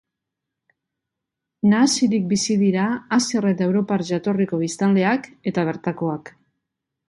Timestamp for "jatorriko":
4.11-4.63